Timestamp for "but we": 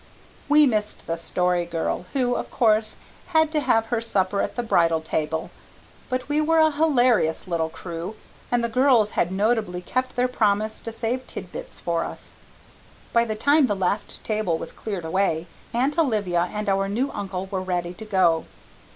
6.09-6.41